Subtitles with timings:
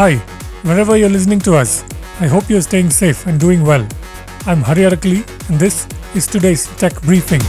[0.00, 0.16] Hi,
[0.62, 1.84] wherever you're listening to us,
[2.20, 3.86] I hope you're staying safe and doing well.
[4.46, 7.40] I'm Hari Arakali, and this is today's tech briefing.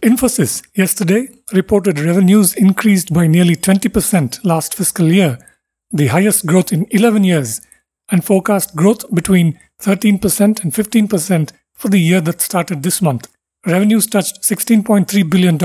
[0.00, 5.36] Infosys yesterday reported revenues increased by nearly 20% last fiscal year,
[5.90, 7.60] the highest growth in 11 years,
[8.10, 13.28] and forecast growth between 13% and 15% for the year that started this month.
[13.66, 15.58] Revenues touched $16.3 billion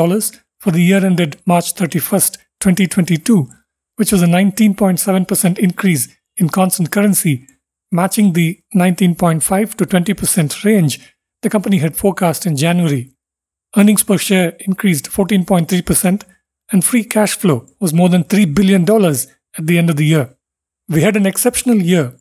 [0.59, 3.50] for the year ended March 31st, 2022,
[3.96, 6.07] which was a 19.7% increase
[6.38, 7.47] in constant currency,
[7.92, 11.00] matching the 19.5 to 20% range
[11.42, 13.11] the company had forecast in January.
[13.75, 16.24] Earnings per share increased 14.3%,
[16.71, 20.36] and free cash flow was more than $3 billion at the end of the year.
[20.89, 22.14] We had an exceptional year.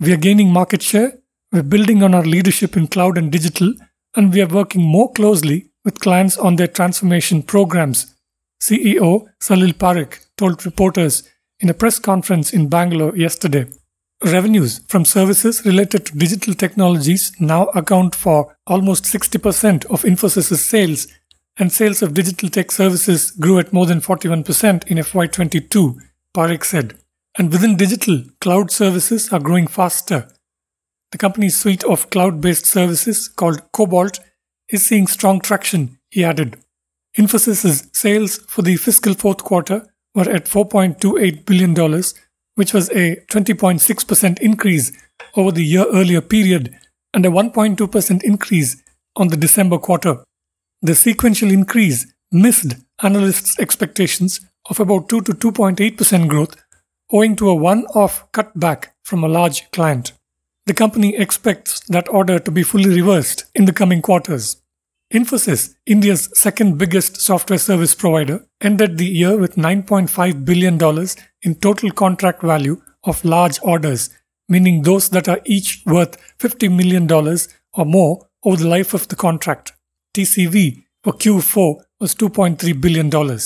[0.00, 1.18] We are gaining market share,
[1.52, 3.74] we're building on our leadership in cloud and digital,
[4.16, 8.13] and we are working more closely with clients on their transformation programs.
[8.64, 11.28] CEO Salil Parekh told reporters
[11.60, 13.66] in a press conference in Bangalore yesterday.
[14.24, 21.08] Revenues from services related to digital technologies now account for almost 60% of Infosys' sales,
[21.58, 25.98] and sales of digital tech services grew at more than 41% in FY22,
[26.34, 26.98] Parekh said.
[27.36, 30.26] And within digital, cloud services are growing faster.
[31.12, 34.20] The company's suite of cloud based services called Cobalt
[34.70, 36.63] is seeing strong traction, he added.
[37.16, 42.02] Infosys' sales for the fiscal fourth quarter were at $4.28 billion,
[42.56, 44.92] which was a 20.6% increase
[45.36, 46.76] over the year earlier period
[47.12, 48.82] and a 1.2% increase
[49.16, 50.24] on the December quarter.
[50.82, 56.56] The sequential increase missed analysts' expectations of about 2 to 2.8% growth
[57.12, 60.12] owing to a one off cutback from a large client.
[60.66, 64.56] The company expects that order to be fully reversed in the coming quarters.
[65.14, 70.74] Infosys, India's second biggest software service provider, ended the year with $9.5 billion
[71.42, 74.10] in total contract value of large orders,
[74.48, 77.08] meaning those that are each worth $50 million
[77.74, 79.72] or more over the life of the contract.
[80.16, 83.38] TCV for Q4 was $2.3 billion.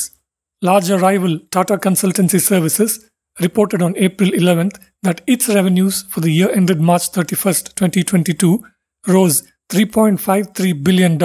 [0.62, 6.50] Larger rival Tata Consultancy Services reported on April 11th that its revenues for the year
[6.50, 8.65] ended March 31st, 2022
[9.06, 11.19] rose $3.53 billion,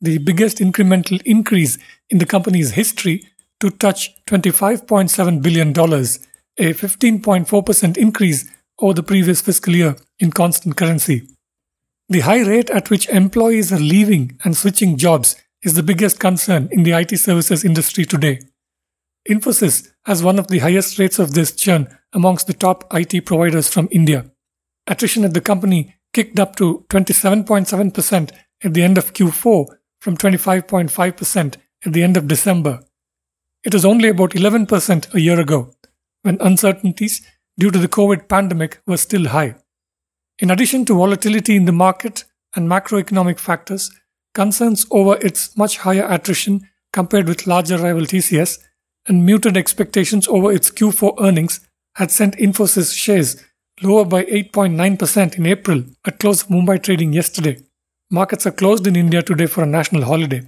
[0.00, 1.78] the biggest incremental increase
[2.10, 3.24] in the company's history,
[3.60, 11.28] to touch $25.7 billion, a 15.4% increase over the previous fiscal year in constant currency.
[12.08, 16.68] The high rate at which employees are leaving and switching jobs is the biggest concern
[16.70, 18.40] in the IT services industry today.
[19.28, 23.68] Infosys has one of the highest rates of this churn amongst the top IT providers
[23.68, 24.30] from India.
[24.86, 28.30] Attrition at the company kicked up to 27.7%
[28.62, 29.66] at the end of Q4
[30.00, 32.80] from 25.5% at the end of December.
[33.64, 35.74] It was only about 11% a year ago,
[36.22, 37.26] when uncertainties
[37.58, 39.56] due to the COVID pandemic were still high.
[40.38, 42.24] In addition to volatility in the market
[42.54, 43.90] and macroeconomic factors,
[44.34, 48.58] concerns over its much higher attrition compared with larger rival TCS
[49.06, 51.60] and muted expectations over its Q4 earnings
[51.96, 53.42] had sent Infosys shares
[53.82, 57.62] lower by 8.9% in April at close of Mumbai trading yesterday.
[58.10, 60.42] Markets are closed in India today for a national holiday.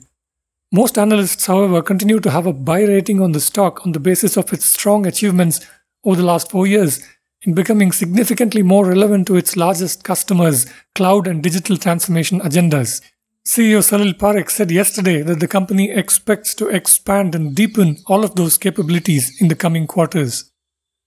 [0.73, 4.37] Most analysts, however, continue to have a buy rating on the stock on the basis
[4.37, 5.67] of its strong achievements
[6.05, 7.05] over the last four years
[7.43, 13.01] in becoming significantly more relevant to its largest customers' cloud and digital transformation agendas.
[13.47, 18.35] CEO Salil Parekh said yesterday that the company expects to expand and deepen all of
[18.35, 20.51] those capabilities in the coming quarters.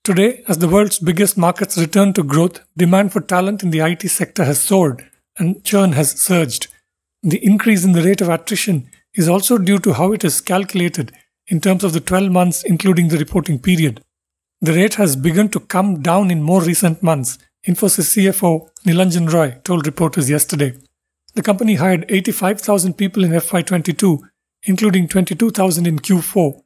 [0.03, 4.07] Today, as the world's biggest markets return to growth, demand for talent in the IT
[4.09, 5.05] sector has soared
[5.37, 6.67] and churn has surged.
[7.21, 11.11] The increase in the rate of attrition is also due to how it is calculated
[11.47, 14.03] in terms of the 12 months including the reporting period.
[14.61, 17.37] The rate has begun to come down in more recent months,
[17.67, 20.73] Infosys CFO Nilanjan Roy told reporters yesterday.
[21.35, 24.19] The company hired 85,000 people in FY22,
[24.63, 26.61] including 22,000 in Q4,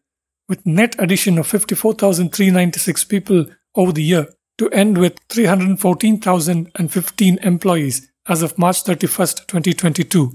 [0.47, 3.45] with net addition of 54,396 people
[3.75, 10.33] over the year to end with 314,015 employees as of March 31st, 2022.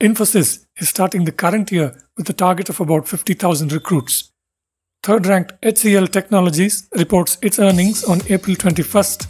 [0.00, 4.30] Infosys is starting the current year with a target of about 50,000 recruits.
[5.02, 9.26] Third ranked HCL Technologies reports its earnings on April 21st,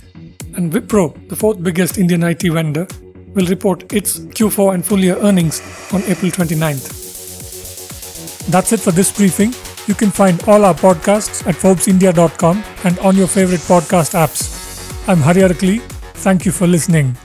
[0.56, 2.87] and Wipro, the fourth biggest Indian IT vendor,
[3.34, 5.61] will report its Q4 and full year earnings
[5.93, 7.02] on April 29th.
[8.50, 9.52] That's it for this briefing.
[9.87, 15.09] You can find all our podcasts at ForbesIndia.com and on your favorite podcast apps.
[15.09, 15.81] I'm Hari Arakali.
[16.25, 17.17] Thank you for listening.